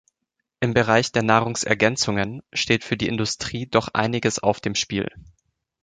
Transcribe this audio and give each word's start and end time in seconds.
Im 0.61 0.73
Bereich 0.73 1.11
der 1.11 1.21
Nahrungsergänzungen 1.21 2.41
steht 2.53 2.83
für 2.83 2.97
der 2.97 3.07
Industrie 3.09 3.67
doch 3.67 3.89
Einiges 3.93 4.39
auf 4.39 4.59
dem 4.59 4.73
Spiel. 4.73 5.07